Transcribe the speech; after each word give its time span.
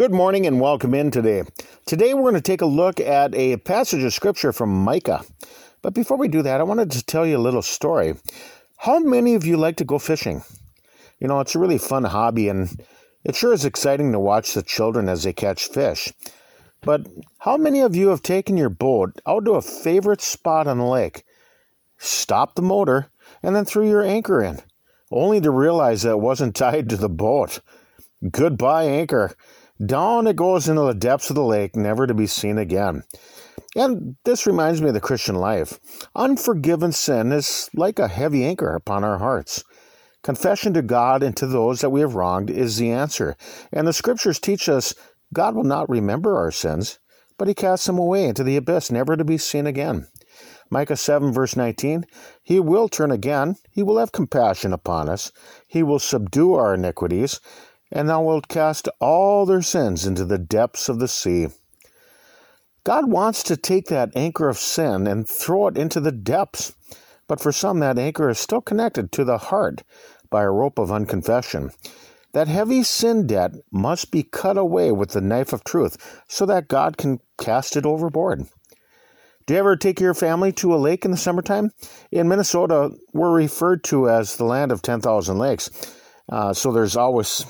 Good 0.00 0.14
morning 0.14 0.46
and 0.46 0.62
welcome 0.62 0.94
in 0.94 1.10
today. 1.10 1.42
Today 1.84 2.14
we're 2.14 2.22
going 2.22 2.32
to 2.32 2.40
take 2.40 2.62
a 2.62 2.64
look 2.64 3.00
at 3.00 3.34
a 3.34 3.58
passage 3.58 4.02
of 4.02 4.14
scripture 4.14 4.50
from 4.50 4.70
Micah. 4.70 5.22
But 5.82 5.92
before 5.92 6.16
we 6.16 6.26
do 6.26 6.40
that, 6.40 6.58
I 6.58 6.62
wanted 6.62 6.90
to 6.92 7.04
tell 7.04 7.26
you 7.26 7.36
a 7.36 7.46
little 7.46 7.60
story. 7.60 8.14
How 8.78 8.98
many 8.98 9.34
of 9.34 9.44
you 9.44 9.58
like 9.58 9.76
to 9.76 9.84
go 9.84 9.98
fishing? 9.98 10.42
You 11.18 11.28
know, 11.28 11.40
it's 11.40 11.54
a 11.54 11.58
really 11.58 11.76
fun 11.76 12.04
hobby 12.04 12.48
and 12.48 12.82
it 13.24 13.36
sure 13.36 13.52
is 13.52 13.66
exciting 13.66 14.12
to 14.12 14.18
watch 14.18 14.54
the 14.54 14.62
children 14.62 15.06
as 15.06 15.24
they 15.24 15.34
catch 15.34 15.68
fish. 15.68 16.10
But 16.80 17.06
how 17.40 17.58
many 17.58 17.80
of 17.80 17.94
you 17.94 18.08
have 18.08 18.22
taken 18.22 18.56
your 18.56 18.70
boat 18.70 19.20
out 19.26 19.44
to 19.44 19.50
a 19.50 19.60
favorite 19.60 20.22
spot 20.22 20.66
on 20.66 20.78
the 20.78 20.84
lake, 20.86 21.24
stopped 21.98 22.56
the 22.56 22.62
motor, 22.62 23.10
and 23.42 23.54
then 23.54 23.66
threw 23.66 23.86
your 23.86 24.02
anchor 24.02 24.42
in, 24.42 24.62
only 25.10 25.42
to 25.42 25.50
realize 25.50 26.04
that 26.04 26.12
it 26.12 26.20
wasn't 26.20 26.56
tied 26.56 26.88
to 26.88 26.96
the 26.96 27.10
boat? 27.10 27.60
Goodbye, 28.30 28.84
anchor. 28.84 29.34
Down 29.84 30.26
it 30.26 30.36
goes 30.36 30.68
into 30.68 30.82
the 30.82 30.94
depths 30.94 31.30
of 31.30 31.36
the 31.36 31.44
lake, 31.44 31.74
never 31.74 32.06
to 32.06 32.14
be 32.14 32.26
seen 32.26 32.58
again. 32.58 33.04
And 33.74 34.16
this 34.24 34.46
reminds 34.46 34.82
me 34.82 34.88
of 34.88 34.94
the 34.94 35.00
Christian 35.00 35.36
life. 35.36 35.78
Unforgiven 36.14 36.92
sin 36.92 37.32
is 37.32 37.70
like 37.74 37.98
a 37.98 38.08
heavy 38.08 38.44
anchor 38.44 38.74
upon 38.74 39.04
our 39.04 39.18
hearts. 39.18 39.64
Confession 40.22 40.74
to 40.74 40.82
God 40.82 41.22
and 41.22 41.36
to 41.36 41.46
those 41.46 41.80
that 41.80 41.90
we 41.90 42.00
have 42.00 42.14
wronged 42.14 42.50
is 42.50 42.76
the 42.76 42.90
answer. 42.90 43.36
And 43.72 43.86
the 43.86 43.92
scriptures 43.92 44.38
teach 44.38 44.68
us 44.68 44.94
God 45.32 45.54
will 45.54 45.64
not 45.64 45.88
remember 45.88 46.36
our 46.36 46.50
sins, 46.50 46.98
but 47.38 47.48
he 47.48 47.54
casts 47.54 47.86
them 47.86 47.98
away 47.98 48.26
into 48.26 48.44
the 48.44 48.56
abyss, 48.56 48.90
never 48.90 49.16
to 49.16 49.24
be 49.24 49.38
seen 49.38 49.66
again. 49.66 50.08
Micah 50.68 50.96
7, 50.96 51.32
verse 51.32 51.56
19 51.56 52.04
He 52.42 52.60
will 52.60 52.88
turn 52.88 53.10
again, 53.10 53.56
he 53.70 53.82
will 53.82 53.98
have 53.98 54.12
compassion 54.12 54.72
upon 54.72 55.08
us, 55.08 55.32
he 55.66 55.82
will 55.82 55.98
subdue 55.98 56.54
our 56.54 56.74
iniquities, 56.74 57.40
and 57.90 58.08
thou 58.08 58.22
wilt 58.22 58.48
cast 58.48 58.88
all 59.00 59.46
their 59.46 59.62
sins 59.62 60.06
into 60.06 60.24
the 60.24 60.38
depths 60.38 60.88
of 60.88 60.98
the 60.98 61.08
sea. 61.08 61.48
God 62.84 63.10
wants 63.10 63.42
to 63.44 63.56
take 63.56 63.86
that 63.86 64.16
anchor 64.16 64.48
of 64.48 64.58
sin 64.58 65.06
and 65.06 65.28
throw 65.28 65.68
it 65.68 65.76
into 65.76 66.00
the 66.00 66.12
depths, 66.12 66.74
but 67.26 67.40
for 67.40 67.52
some 67.52 67.80
that 67.80 67.98
anchor 67.98 68.30
is 68.30 68.38
still 68.38 68.60
connected 68.60 69.12
to 69.12 69.24
the 69.24 69.38
heart 69.38 69.82
by 70.30 70.42
a 70.42 70.50
rope 70.50 70.78
of 70.78 70.88
unconfession. 70.88 71.74
That 72.32 72.48
heavy 72.48 72.82
sin 72.84 73.26
debt 73.26 73.52
must 73.72 74.10
be 74.10 74.22
cut 74.22 74.56
away 74.56 74.92
with 74.92 75.10
the 75.10 75.20
knife 75.20 75.52
of 75.52 75.64
truth 75.64 76.22
so 76.28 76.46
that 76.46 76.68
God 76.68 76.96
can 76.96 77.20
cast 77.38 77.76
it 77.76 77.84
overboard. 77.84 78.46
Do 79.46 79.54
you 79.54 79.60
ever 79.60 79.76
take 79.76 79.98
your 79.98 80.14
family 80.14 80.52
to 80.52 80.74
a 80.74 80.76
lake 80.76 81.04
in 81.04 81.10
the 81.10 81.16
summertime? 81.16 81.72
In 82.12 82.28
Minnesota, 82.28 82.92
we're 83.12 83.32
referred 83.32 83.82
to 83.84 84.08
as 84.08 84.36
the 84.36 84.44
land 84.44 84.70
of 84.70 84.80
10,000 84.80 85.38
lakes. 85.38 85.70
Uh, 86.28 86.52
so 86.52 86.70
there's 86.70 86.96
always 86.96 87.44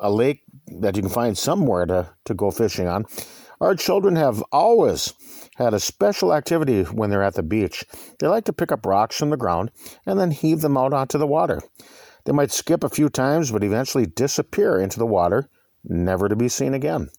a 0.00 0.10
lake 0.10 0.42
that 0.80 0.96
you 0.96 1.02
can 1.02 1.10
find 1.10 1.36
somewhere 1.36 1.86
to, 1.86 2.10
to 2.24 2.34
go 2.34 2.50
fishing 2.50 2.88
on. 2.88 3.06
Our 3.60 3.74
children 3.74 4.16
have 4.16 4.42
always 4.50 5.12
had 5.56 5.74
a 5.74 5.80
special 5.80 6.32
activity 6.32 6.82
when 6.84 7.10
they're 7.10 7.22
at 7.22 7.34
the 7.34 7.42
beach. 7.42 7.84
They 8.18 8.26
like 8.26 8.44
to 8.46 8.52
pick 8.52 8.72
up 8.72 8.86
rocks 8.86 9.16
from 9.16 9.30
the 9.30 9.36
ground 9.36 9.70
and 10.06 10.18
then 10.18 10.30
heave 10.30 10.62
them 10.62 10.78
out 10.78 10.94
onto 10.94 11.18
the 11.18 11.26
water. 11.26 11.60
They 12.24 12.32
might 12.32 12.52
skip 12.52 12.82
a 12.82 12.88
few 12.88 13.08
times, 13.10 13.50
but 13.50 13.64
eventually 13.64 14.06
disappear 14.06 14.78
into 14.78 14.98
the 14.98 15.06
water, 15.06 15.50
never 15.84 16.28
to 16.28 16.36
be 16.36 16.48
seen 16.48 16.74
again. 16.74 17.10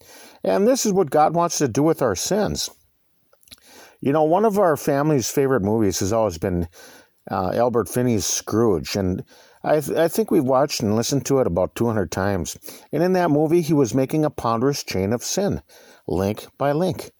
And 0.43 0.67
this 0.67 0.85
is 0.85 0.93
what 0.93 1.11
God 1.11 1.35
wants 1.35 1.59
to 1.59 1.67
do 1.67 1.83
with 1.83 2.01
our 2.01 2.15
sins. 2.15 2.69
You 3.99 4.11
know, 4.11 4.23
one 4.23 4.45
of 4.45 4.57
our 4.57 4.75
family's 4.77 5.29
favorite 5.29 5.61
movies 5.61 5.99
has 5.99 6.11
always 6.11 6.39
been 6.39 6.67
uh, 7.29 7.51
Albert 7.53 7.89
Finney's 7.89 8.25
Scrooge. 8.25 8.95
And 8.95 9.23
I, 9.63 9.79
th- 9.79 9.97
I 9.97 10.07
think 10.07 10.31
we've 10.31 10.43
watched 10.43 10.81
and 10.81 10.95
listened 10.95 11.25
to 11.27 11.39
it 11.39 11.47
about 11.47 11.75
200 11.75 12.11
times. 12.11 12.57
And 12.91 13.03
in 13.03 13.13
that 13.13 13.31
movie, 13.31 13.61
he 13.61 13.73
was 13.73 13.93
making 13.93 14.25
a 14.25 14.29
ponderous 14.29 14.83
chain 14.83 15.13
of 15.13 15.23
sin, 15.23 15.61
link 16.07 16.47
by 16.57 16.71
link, 16.71 17.11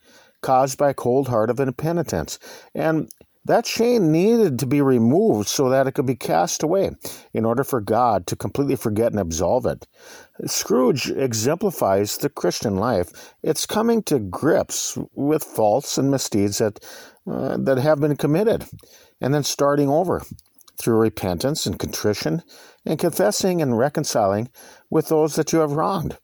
caused 0.42 0.78
by 0.78 0.90
a 0.90 0.96
cold 0.96 1.28
heart 1.28 1.50
of 1.50 1.60
impenitence. 1.60 2.40
And 2.74 3.10
that 3.46 3.66
chain 3.66 4.12
needed 4.12 4.60
to 4.60 4.68
be 4.68 4.82
removed 4.82 5.48
so 5.48 5.70
that 5.70 5.88
it 5.88 5.94
could 5.94 6.06
be 6.06 6.16
cast 6.16 6.62
away 6.62 6.92
in 7.34 7.44
order 7.44 7.64
for 7.64 7.82
God 7.82 8.28
to 8.28 8.36
completely 8.36 8.76
forget 8.76 9.12
and 9.12 9.20
absolve 9.20 9.66
it. 9.66 9.88
Scrooge 10.46 11.10
exemplifies 11.10 12.18
the 12.18 12.30
Christian 12.30 12.76
life. 12.76 13.34
It's 13.42 13.66
coming 13.66 14.04
to 14.04 14.20
grips 14.20 14.96
with 15.16 15.44
faults 15.44 15.98
and 15.98 16.12
misdeeds 16.12 16.60
that, 16.60 16.86
uh, 17.28 17.58
that 17.58 17.78
have 17.78 18.00
been 18.00 18.16
committed 18.16 18.66
and 19.20 19.34
then 19.34 19.44
starting 19.44 19.90
over 19.90 20.24
through 20.78 20.98
repentance 20.98 21.66
and 21.66 21.78
contrition 21.78 22.42
and 22.86 23.00
confessing 23.00 23.62
and 23.62 23.78
reconciling 23.78 24.50
with 24.90 25.08
those 25.10 25.36
that 25.36 25.54
you 25.54 25.60
have 25.60 25.74
wronged. 25.74 26.18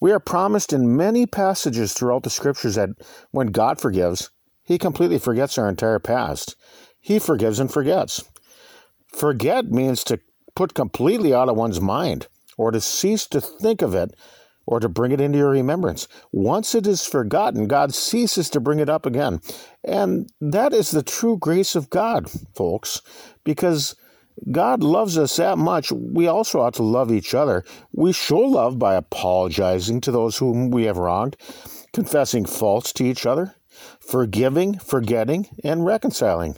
We 0.00 0.12
are 0.12 0.20
promised 0.20 0.72
in 0.72 0.96
many 0.96 1.26
passages 1.26 1.92
throughout 1.92 2.22
the 2.22 2.30
scriptures 2.30 2.76
that 2.76 2.90
when 3.30 3.48
God 3.48 3.80
forgives, 3.80 4.30
he 4.62 4.78
completely 4.78 5.18
forgets 5.18 5.58
our 5.58 5.68
entire 5.68 5.98
past. 5.98 6.56
He 7.00 7.18
forgives 7.18 7.58
and 7.58 7.72
forgets. 7.72 8.22
Forget 9.08 9.66
means 9.66 10.04
to 10.04 10.20
put 10.54 10.74
completely 10.74 11.34
out 11.34 11.48
of 11.48 11.56
one's 11.56 11.80
mind 11.80 12.28
or 12.56 12.70
to 12.70 12.80
cease 12.80 13.26
to 13.28 13.40
think 13.40 13.82
of 13.82 13.94
it 13.94 14.14
or 14.66 14.80
to 14.80 14.88
bring 14.88 15.12
it 15.12 15.20
into 15.20 15.38
your 15.38 15.50
remembrance. 15.50 16.08
Once 16.30 16.74
it 16.74 16.86
is 16.86 17.04
forgotten, 17.04 17.66
God 17.66 17.94
ceases 17.94 18.48
to 18.50 18.60
bring 18.60 18.78
it 18.78 18.88
up 18.88 19.06
again. 19.06 19.40
And 19.84 20.30
that 20.40 20.72
is 20.72 20.90
the 20.90 21.02
true 21.02 21.36
grace 21.36 21.74
of 21.74 21.90
God, 21.90 22.30
folks, 22.54 23.02
because 23.44 23.96
God 24.50 24.82
loves 24.82 25.18
us 25.18 25.36
that 25.36 25.58
much. 25.58 25.92
We 25.92 26.26
also 26.26 26.60
ought 26.60 26.74
to 26.74 26.82
love 26.82 27.12
each 27.12 27.34
other. 27.34 27.64
We 27.92 28.12
show 28.12 28.38
love 28.38 28.78
by 28.78 28.94
apologizing 28.94 30.00
to 30.02 30.10
those 30.10 30.38
whom 30.38 30.70
we 30.70 30.84
have 30.84 30.96
wronged, 30.96 31.36
confessing 31.92 32.46
faults 32.46 32.92
to 32.94 33.04
each 33.04 33.26
other, 33.26 33.54
forgiving, 34.00 34.78
forgetting, 34.78 35.48
and 35.62 35.84
reconciling. 35.84 36.56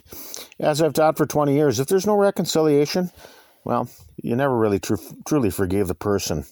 As 0.59 0.81
I've 0.81 0.93
taught 0.93 1.17
for 1.17 1.25
20 1.25 1.53
years, 1.53 1.79
if 1.79 1.87
there's 1.87 2.07
no 2.07 2.15
reconciliation, 2.15 3.11
well, 3.65 3.89
you 4.21 4.35
never 4.35 4.57
really 4.57 4.79
tr- 4.79 4.95
truly 5.27 5.49
forgave 5.49 5.87
the 5.87 5.95
person. 5.95 6.45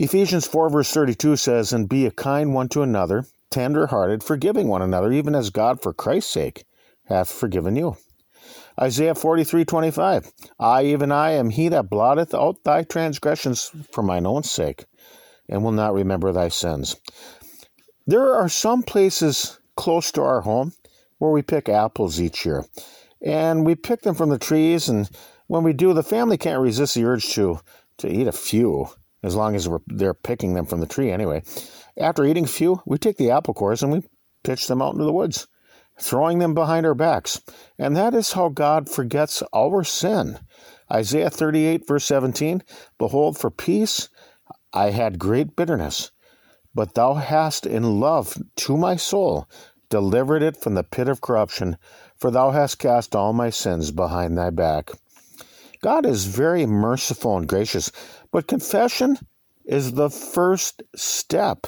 Ephesians 0.00 0.46
4, 0.46 0.70
verse 0.70 0.92
32 0.92 1.34
says, 1.34 1.72
And 1.72 1.88
be 1.88 2.06
a 2.06 2.12
kind 2.12 2.54
one 2.54 2.68
to 2.68 2.82
another, 2.82 3.24
tender 3.50 3.88
hearted, 3.88 4.22
forgiving 4.22 4.68
one 4.68 4.80
another, 4.80 5.10
even 5.10 5.34
as 5.34 5.50
God, 5.50 5.82
for 5.82 5.92
Christ's 5.92 6.32
sake, 6.32 6.64
hath 7.06 7.28
forgiven 7.28 7.74
you. 7.74 7.96
Isaiah 8.80 9.16
43, 9.16 9.64
25, 9.64 10.32
I, 10.60 10.84
even 10.84 11.10
I, 11.10 11.32
am 11.32 11.50
he 11.50 11.68
that 11.70 11.90
blotteth 11.90 12.32
out 12.32 12.62
thy 12.62 12.84
transgressions 12.84 13.72
for 13.90 14.04
mine 14.04 14.24
own 14.24 14.44
sake, 14.44 14.84
and 15.48 15.64
will 15.64 15.72
not 15.72 15.94
remember 15.94 16.30
thy 16.30 16.46
sins. 16.46 16.94
There 18.06 18.36
are 18.36 18.48
some 18.48 18.84
places 18.84 19.58
close 19.74 20.12
to 20.12 20.22
our 20.22 20.42
home 20.42 20.74
where 21.18 21.32
we 21.32 21.42
pick 21.42 21.68
apples 21.68 22.20
each 22.20 22.46
year. 22.46 22.64
And 23.20 23.66
we 23.66 23.74
pick 23.74 24.02
them 24.02 24.14
from 24.14 24.28
the 24.28 24.38
trees, 24.38 24.88
and 24.88 25.10
when 25.48 25.64
we 25.64 25.72
do, 25.72 25.92
the 25.92 26.04
family 26.04 26.38
can't 26.38 26.62
resist 26.62 26.94
the 26.94 27.04
urge 27.04 27.30
to, 27.30 27.58
to 27.96 28.08
eat 28.08 28.28
a 28.28 28.32
few 28.32 28.90
as 29.22 29.34
long 29.34 29.54
as 29.54 29.68
we're 29.68 29.80
they're 29.86 30.14
picking 30.14 30.54
them 30.54 30.66
from 30.66 30.80
the 30.80 30.86
tree 30.86 31.10
anyway. 31.10 31.42
After 31.96 32.24
eating 32.24 32.44
a 32.44 32.48
few, 32.48 32.82
we 32.86 32.98
take 32.98 33.16
the 33.16 33.30
apple 33.30 33.54
cores 33.54 33.82
and 33.82 33.92
we 33.92 34.02
pitch 34.44 34.66
them 34.68 34.80
out 34.80 34.92
into 34.92 35.04
the 35.04 35.12
woods, 35.12 35.46
throwing 36.00 36.38
them 36.38 36.54
behind 36.54 36.86
our 36.86 36.94
backs. 36.94 37.40
And 37.78 37.96
that 37.96 38.14
is 38.14 38.32
how 38.32 38.48
God 38.48 38.88
forgets 38.88 39.42
our 39.52 39.84
sin. 39.84 40.38
Isaiah 40.90 41.30
38, 41.30 41.86
verse 41.86 42.04
17 42.04 42.62
Behold, 42.98 43.36
for 43.36 43.50
peace 43.50 44.08
I 44.72 44.90
had 44.90 45.18
great 45.18 45.56
bitterness, 45.56 46.10
but 46.74 46.94
thou 46.94 47.14
hast 47.14 47.66
in 47.66 48.00
love 48.00 48.36
to 48.56 48.76
my 48.76 48.96
soul 48.96 49.48
delivered 49.90 50.42
it 50.42 50.56
from 50.56 50.74
the 50.74 50.84
pit 50.84 51.08
of 51.08 51.20
corruption, 51.20 51.76
for 52.16 52.30
thou 52.30 52.50
hast 52.50 52.78
cast 52.78 53.14
all 53.14 53.32
my 53.32 53.50
sins 53.50 53.90
behind 53.90 54.36
thy 54.36 54.50
back. 54.50 54.90
God 55.80 56.06
is 56.06 56.24
very 56.24 56.66
merciful 56.66 57.36
and 57.36 57.48
gracious, 57.48 57.92
but 58.32 58.48
confession 58.48 59.18
is 59.64 59.92
the 59.92 60.10
first 60.10 60.82
step 60.96 61.66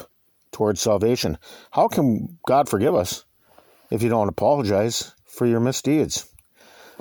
towards 0.51 0.81
salvation. 0.81 1.37
How 1.71 1.87
can 1.87 2.37
God 2.45 2.67
forgive 2.67 2.95
us 2.95 3.25
if 3.89 4.01
you 4.03 4.09
don't 4.09 4.29
apologize 4.29 5.13
for 5.25 5.45
your 5.45 5.59
misdeeds? 5.59 6.25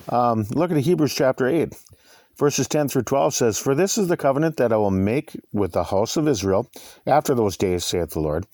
Um, 0.09 0.45
look 0.55 0.71
at 0.71 0.77
Hebrews 0.79 1.15
chapter 1.15 1.47
8. 1.47 1.75
Verses 2.37 2.69
10 2.69 2.89
through 2.89 3.03
12 3.03 3.35
says, 3.35 3.59
For 3.59 3.75
this 3.75 3.99
is 3.99 4.09
the 4.09 4.17
covenant 4.17 4.57
that 4.57 4.73
I 4.73 4.77
will 4.77 4.91
make 4.91 5.39
with 5.53 5.73
the 5.73 5.85
house 5.85 6.17
of 6.17 6.27
Israel 6.27 6.71
after 7.07 7.35
those 7.35 7.59
days, 7.59 7.85
saith 7.85 8.11
the 8.11 8.21
Lord. 8.21 8.47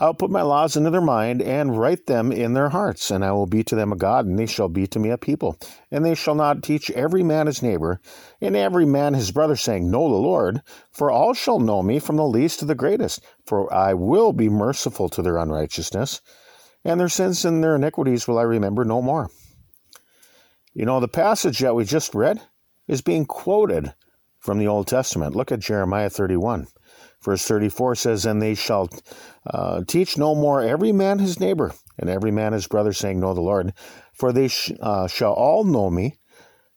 I'll 0.00 0.14
put 0.14 0.30
my 0.30 0.42
laws 0.42 0.76
into 0.76 0.90
their 0.90 1.00
mind 1.00 1.42
and 1.42 1.76
write 1.76 2.06
them 2.06 2.30
in 2.30 2.54
their 2.54 2.68
hearts, 2.68 3.10
and 3.10 3.24
I 3.24 3.32
will 3.32 3.46
be 3.46 3.64
to 3.64 3.74
them 3.74 3.92
a 3.92 3.96
God, 3.96 4.26
and 4.26 4.38
they 4.38 4.46
shall 4.46 4.68
be 4.68 4.86
to 4.86 4.98
me 4.98 5.10
a 5.10 5.18
people. 5.18 5.58
And 5.90 6.04
they 6.04 6.14
shall 6.14 6.36
not 6.36 6.62
teach 6.62 6.88
every 6.92 7.24
man 7.24 7.48
his 7.48 7.62
neighbor, 7.62 8.00
and 8.40 8.54
every 8.54 8.86
man 8.86 9.14
his 9.14 9.32
brother, 9.32 9.56
saying, 9.56 9.90
Know 9.90 10.08
the 10.08 10.14
Lord, 10.14 10.62
for 10.92 11.10
all 11.10 11.34
shall 11.34 11.58
know 11.58 11.82
me 11.82 11.98
from 11.98 12.14
the 12.14 12.24
least 12.24 12.60
to 12.60 12.64
the 12.64 12.76
greatest, 12.76 13.24
for 13.44 13.72
I 13.74 13.94
will 13.94 14.32
be 14.32 14.48
merciful 14.48 15.08
to 15.08 15.22
their 15.22 15.36
unrighteousness, 15.36 16.20
and 16.84 17.00
their 17.00 17.08
sins 17.08 17.44
and 17.44 17.62
their 17.62 17.74
iniquities 17.74 18.28
will 18.28 18.38
I 18.38 18.42
remember 18.42 18.84
no 18.84 19.02
more. 19.02 19.30
You 20.74 20.86
know, 20.86 21.00
the 21.00 21.08
passage 21.08 21.58
that 21.58 21.74
we 21.74 21.84
just 21.84 22.14
read 22.14 22.40
is 22.86 23.02
being 23.02 23.26
quoted 23.26 23.94
from 24.48 24.56
the 24.56 24.66
Old 24.66 24.86
Testament. 24.86 25.36
Look 25.36 25.52
at 25.52 25.60
Jeremiah 25.60 26.08
31. 26.08 26.68
Verse 27.22 27.46
34 27.46 27.96
says, 27.96 28.24
And 28.24 28.40
they 28.40 28.54
shall 28.54 28.88
uh, 29.46 29.82
teach 29.86 30.16
no 30.16 30.34
more 30.34 30.62
every 30.62 30.90
man 30.90 31.18
his 31.18 31.38
neighbor, 31.38 31.74
and 31.98 32.08
every 32.08 32.30
man 32.30 32.54
his 32.54 32.66
brother, 32.66 32.94
saying, 32.94 33.20
Know 33.20 33.34
the 33.34 33.42
Lord. 33.42 33.74
For 34.14 34.32
they 34.32 34.48
sh- 34.48 34.72
uh, 34.80 35.06
shall 35.06 35.34
all 35.34 35.64
know 35.64 35.90
me, 35.90 36.16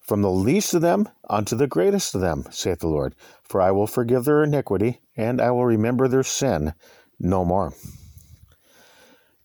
from 0.01 0.21
the 0.21 0.29
least 0.29 0.73
of 0.73 0.81
them 0.81 1.07
unto 1.29 1.55
the 1.55 1.65
greatest 1.65 2.13
of 2.13 2.19
them, 2.19 2.43
saith 2.51 2.79
the 2.79 2.89
Lord. 2.89 3.15
For 3.41 3.61
I 3.61 3.71
will 3.71 3.87
forgive 3.87 4.25
their 4.25 4.43
iniquity, 4.43 4.99
and 5.15 5.39
I 5.39 5.51
will 5.51 5.65
remember 5.65 6.09
their 6.09 6.23
sin 6.23 6.73
no 7.21 7.45
more. 7.45 7.71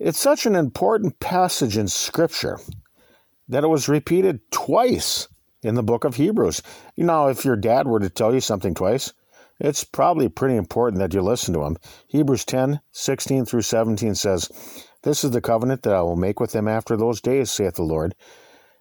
It's 0.01 0.19
such 0.19 0.47
an 0.47 0.57
important 0.57 1.21
passage 1.21 1.77
in 1.77 1.87
Scripture 1.87 2.59
that 3.47 3.63
it 3.63 3.69
was 3.69 3.89
repeated 3.89 4.51
twice 4.51 5.29
in 5.63 5.75
the 5.75 5.83
book 5.83 6.05
of 6.05 6.17
Hebrews. 6.17 6.63
You 6.95 7.05
know, 7.05 7.29
if 7.29 7.45
your 7.45 7.57
dad 7.57 7.87
were 7.87 8.01
to 8.01 8.11
tell 8.11 8.35
you 8.35 8.41
something 8.41 8.75
twice, 8.75 9.13
it's 9.59 9.85
probably 9.85 10.29
pretty 10.29 10.57
important 10.57 11.01
that 11.01 11.15
you 11.15 11.23
listen 11.23 11.55
to 11.55 11.65
him. 11.65 11.77
Hebrews 12.09 12.45
10 12.45 12.81
16 12.93 13.47
through 13.47 13.63
17 13.63 14.15
says, 14.15 14.51
This 15.03 15.25
is 15.25 15.31
the 15.31 15.41
covenant 15.41 15.83
that 15.83 15.95
I 15.95 16.03
will 16.03 16.17
make 16.17 16.41
with 16.41 16.53
them 16.53 16.69
after 16.69 16.97
those 16.97 17.21
days, 17.21 17.51
saith 17.51 17.75
the 17.75 17.83
Lord. 17.83 18.15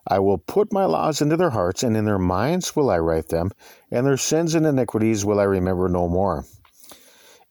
I 0.07 0.19
will 0.19 0.37
put 0.37 0.73
my 0.73 0.85
laws 0.85 1.21
into 1.21 1.37
their 1.37 1.49
hearts, 1.49 1.81
and 1.81 1.97
in 1.97 2.05
their 2.05 2.19
minds 2.19 2.75
will 2.75 2.91
I 2.91 2.99
write 2.99 3.29
them, 3.29 3.51
and 3.89 4.05
their 4.05 4.17
sins 4.17 4.53
and 4.53 4.65
iniquities 4.65 5.25
will 5.25 5.39
I 5.39 5.43
remember 5.43 5.89
no 5.89 6.07
more. 6.07 6.45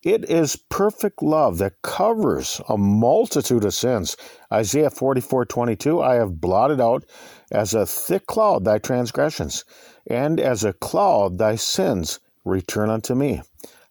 It 0.05 0.29
is 0.29 0.57
perfect 0.69 1.23
love 1.23 1.57
that 1.59 1.81
covers 1.81 2.61
a 2.69 2.77
multitude 2.77 3.65
of 3.65 3.73
sins. 3.73 4.19
Isaiah 4.53 4.91
44 4.91 5.47
22, 5.47 6.03
I 6.03 6.17
have 6.17 6.43
blotted 6.43 6.79
out 6.79 7.05
as 7.51 7.73
a 7.73 7.87
thick 7.87 8.27
cloud 8.27 8.67
thy 8.67 8.79
transgressions, 8.79 9.65
and 10.07 10.39
as 10.39 10.63
a 10.63 10.75
cloud 10.75 11.39
thy 11.39 11.57
sins 11.57 12.21
return 12.45 12.91
unto 12.91 13.15
me, 13.15 13.41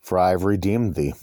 for 0.02 0.20
I 0.20 0.30
have 0.30 0.44
redeemed 0.44 0.94
thee. 0.94 1.14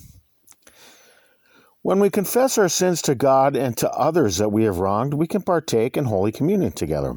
When 1.83 2.01
we 2.01 2.11
confess 2.11 2.59
our 2.59 2.69
sins 2.69 3.01
to 3.03 3.15
God 3.15 3.55
and 3.55 3.77
to 3.77 3.91
others 3.93 4.39
that 4.39 4.51
we 4.51 4.65
have 4.65 4.81
wronged, 4.81 5.15
we 5.15 5.29
can 5.29 5.43
partake 5.43 5.97
in 5.97 6.07
Holy 6.07 6.33
Communion 6.33 6.73
together. 6.73 7.15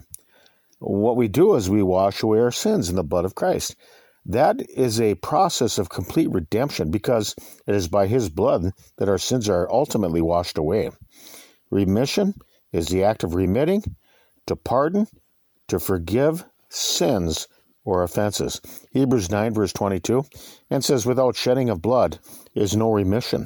What 0.77 1.17
we 1.17 1.27
do 1.27 1.55
is 1.55 1.71
we 1.71 1.81
wash 1.81 2.21
away 2.21 2.39
our 2.39 2.51
sins 2.51 2.89
in 2.89 2.95
the 2.95 3.03
blood 3.03 3.25
of 3.25 3.33
Christ. 3.33 3.75
That 4.25 4.61
is 4.69 5.01
a 5.01 5.15
process 5.15 5.77
of 5.77 5.89
complete 5.89 6.29
redemption 6.31 6.91
because 6.91 7.35
it 7.67 7.75
is 7.75 7.87
by 7.87 8.07
His 8.07 8.29
blood 8.29 8.71
that 8.97 9.09
our 9.09 9.17
sins 9.17 9.49
are 9.49 9.69
ultimately 9.71 10.21
washed 10.21 10.57
away. 10.57 10.91
Remission 11.69 12.35
is 12.71 12.87
the 12.87 13.03
act 13.03 13.23
of 13.23 13.35
remitting, 13.35 13.83
to 14.47 14.55
pardon, 14.55 15.07
to 15.67 15.79
forgive 15.79 16.45
sins 16.69 17.47
or 17.85 18.03
offenses. 18.03 18.61
Hebrews 18.91 19.29
9, 19.29 19.53
verse 19.53 19.73
22, 19.73 20.23
and 20.69 20.83
says, 20.83 21.05
Without 21.05 21.35
shedding 21.35 21.69
of 21.69 21.81
blood 21.81 22.19
is 22.55 22.75
no 22.75 22.91
remission. 22.91 23.45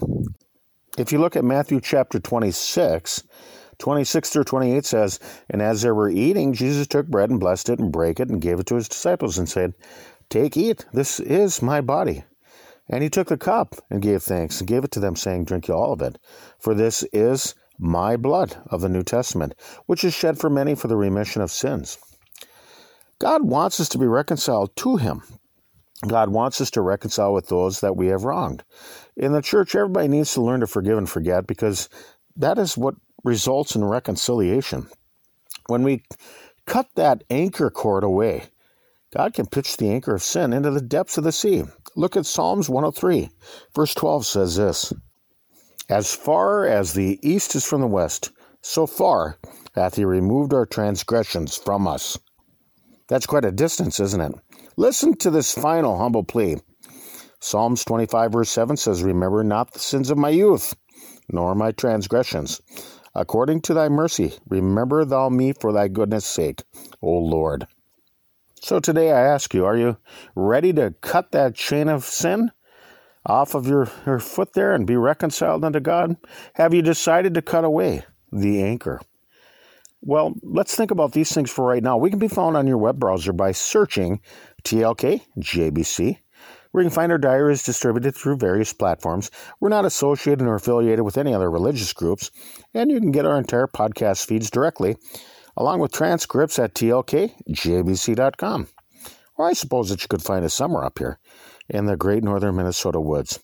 If 0.97 1.11
you 1.11 1.19
look 1.19 1.35
at 1.35 1.43
Matthew 1.43 1.79
chapter 1.81 2.19
26, 2.19 3.23
26 3.79 4.29
through 4.29 4.43
28 4.43 4.85
says, 4.85 5.19
And 5.49 5.61
as 5.61 5.81
they 5.81 5.91
were 5.91 6.09
eating, 6.09 6.53
Jesus 6.53 6.87
took 6.87 7.07
bread 7.07 7.29
and 7.29 7.39
blessed 7.39 7.69
it 7.69 7.79
and 7.79 7.91
brake 7.91 8.19
it 8.19 8.29
and 8.29 8.41
gave 8.41 8.59
it 8.59 8.65
to 8.67 8.75
his 8.75 8.87
disciples 8.87 9.37
and 9.37 9.47
said, 9.47 9.73
Take, 10.29 10.57
eat, 10.57 10.85
this 10.91 11.19
is 11.19 11.61
my 11.61 11.81
body. 11.81 12.23
And 12.89 13.03
he 13.03 13.09
took 13.09 13.27
the 13.27 13.37
cup 13.37 13.75
and 13.89 14.01
gave 14.01 14.23
thanks 14.23 14.59
and 14.59 14.67
gave 14.67 14.83
it 14.83 14.91
to 14.91 14.99
them, 14.99 15.15
saying, 15.15 15.45
Drink 15.45 15.67
you 15.67 15.73
all 15.73 15.93
of 15.93 16.01
it. 16.01 16.17
For 16.59 16.73
this 16.73 17.03
is 17.13 17.55
my 17.77 18.17
blood 18.17 18.57
of 18.67 18.81
the 18.81 18.89
New 18.89 19.03
Testament, 19.03 19.53
which 19.85 20.03
is 20.03 20.13
shed 20.13 20.39
for 20.39 20.49
many 20.49 20.75
for 20.75 20.87
the 20.87 20.97
remission 20.97 21.41
of 21.41 21.51
sins. 21.51 21.97
God 23.19 23.43
wants 23.43 23.79
us 23.79 23.89
to 23.89 23.97
be 23.97 24.07
reconciled 24.07 24.75
to 24.77 24.97
Him. 24.97 25.21
God 26.07 26.29
wants 26.29 26.61
us 26.61 26.69
to 26.71 26.81
reconcile 26.81 27.33
with 27.33 27.47
those 27.47 27.79
that 27.81 27.97
we 27.97 28.07
have 28.07 28.23
wronged. 28.23 28.63
In 29.15 29.31
the 29.31 29.41
church, 29.41 29.75
everybody 29.75 30.07
needs 30.07 30.33
to 30.33 30.41
learn 30.41 30.59
to 30.59 30.67
forgive 30.67 30.97
and 30.97 31.09
forget 31.09 31.47
because 31.47 31.89
that 32.35 32.57
is 32.59 32.77
what 32.77 32.95
results 33.23 33.75
in 33.75 33.83
reconciliation. 33.83 34.87
When 35.67 35.83
we 35.83 36.03
cut 36.65 36.87
that 36.95 37.23
anchor 37.29 37.71
cord 37.71 38.03
away, 38.03 38.43
God 39.15 39.33
can 39.33 39.45
pitch 39.45 39.77
the 39.77 39.89
anchor 39.89 40.15
of 40.15 40.21
sin 40.21 40.51
into 40.51 40.69
the 40.69 40.81
depths 40.81 41.17
of 41.17 41.23
the 41.23 41.31
sea. 41.31 41.63
Look 41.95 42.17
at 42.17 42.25
Psalms 42.25 42.69
103. 42.69 43.29
Verse 43.73 43.93
12 43.93 44.25
says 44.25 44.55
this 44.57 44.93
As 45.89 46.13
far 46.13 46.65
as 46.65 46.93
the 46.93 47.17
east 47.21 47.55
is 47.55 47.65
from 47.65 47.81
the 47.81 47.87
west, 47.87 48.31
so 48.61 48.85
far 48.85 49.37
hath 49.75 49.95
he 49.95 50.03
removed 50.03 50.53
our 50.53 50.65
transgressions 50.65 51.55
from 51.55 51.87
us. 51.87 52.17
That's 53.07 53.25
quite 53.25 53.45
a 53.45 53.51
distance, 53.51 53.99
isn't 53.99 54.19
it? 54.19 54.33
Listen 54.75 55.15
to 55.17 55.31
this 55.31 55.53
final 55.53 55.97
humble 55.97 56.25
plea. 56.25 56.57
Psalms 57.39 57.85
25, 57.85 58.31
verse 58.33 58.49
7 58.49 58.75
says, 58.75 59.03
Remember 59.03 59.43
not 59.43 59.71
the 59.71 59.79
sins 59.79 60.09
of 60.09 60.17
my 60.17 60.29
youth, 60.29 60.75
nor 61.31 61.55
my 61.55 61.71
transgressions. 61.71 62.61
According 63.15 63.61
to 63.61 63.73
thy 63.73 63.87
mercy, 63.87 64.33
remember 64.49 65.05
thou 65.05 65.29
me 65.29 65.53
for 65.53 65.71
thy 65.71 65.87
goodness' 65.87 66.25
sake, 66.25 66.63
O 67.01 67.09
Lord. 67.09 67.67
So 68.61 68.79
today 68.79 69.11
I 69.11 69.21
ask 69.21 69.53
you, 69.53 69.65
are 69.65 69.77
you 69.77 69.97
ready 70.35 70.73
to 70.73 70.93
cut 71.01 71.31
that 71.31 71.55
chain 71.55 71.87
of 71.89 72.03
sin 72.03 72.51
off 73.25 73.53
of 73.53 73.67
your, 73.67 73.89
your 74.05 74.19
foot 74.19 74.53
there 74.53 74.73
and 74.73 74.87
be 74.87 74.97
reconciled 74.97 75.63
unto 75.63 75.79
God? 75.79 76.17
Have 76.55 76.73
you 76.73 76.81
decided 76.81 77.35
to 77.35 77.41
cut 77.41 77.63
away 77.63 78.03
the 78.31 78.63
anchor? 78.63 78.99
Well, 80.01 80.33
let's 80.41 80.75
think 80.75 80.91
about 80.91 81.11
these 81.11 81.31
things 81.31 81.51
for 81.51 81.65
right 81.65 81.83
now. 81.83 81.97
We 81.97 82.09
can 82.09 82.19
be 82.19 82.27
found 82.27 82.57
on 82.57 82.67
your 82.67 82.77
web 82.77 82.99
browser 82.99 83.31
by 83.31 83.51
searching 83.51 84.21
TLK 84.63 85.21
JBC. 85.37 86.17
Where 86.71 86.83
you 86.83 86.89
can 86.89 86.95
find 86.95 87.11
our 87.11 87.17
diaries 87.17 87.63
distributed 87.63 88.13
through 88.15 88.37
various 88.37 88.73
platforms. 88.73 89.31
We're 89.59 89.69
not 89.69 89.85
associated 89.85 90.45
or 90.45 90.55
affiliated 90.55 91.05
with 91.05 91.17
any 91.17 91.33
other 91.33 91.49
religious 91.49 91.93
groups, 91.93 92.29
and 92.73 92.91
you 92.91 92.99
can 92.99 93.11
get 93.11 93.25
our 93.25 93.37
entire 93.37 93.67
podcast 93.67 94.25
feeds 94.25 94.51
directly 94.51 94.97
along 95.57 95.79
with 95.79 95.91
transcripts 95.91 96.57
at 96.59 96.73
tlkjbc.com. 96.75 98.67
Or 99.35 99.45
I 99.45 99.53
suppose 99.53 99.89
that 99.89 100.01
you 100.01 100.07
could 100.07 100.23
find 100.23 100.45
us 100.45 100.53
somewhere 100.53 100.85
up 100.85 100.99
here 100.99 101.19
in 101.69 101.85
the 101.85 101.97
great 101.97 102.23
northern 102.23 102.55
Minnesota 102.55 103.01
woods. 103.01 103.39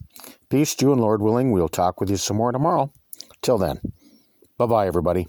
Peace 0.49 0.75
to 0.75 0.85
you, 0.85 0.91
and 0.93 1.01
Lord 1.01 1.21
willing, 1.21 1.51
we'll 1.51 1.67
talk 1.67 1.99
with 1.99 2.09
you 2.09 2.17
some 2.17 2.37
more 2.37 2.51
tomorrow. 2.51 2.91
Till 3.41 3.57
then, 3.57 3.81
bye 4.57 4.65
bye, 4.65 4.87
everybody. 4.87 5.27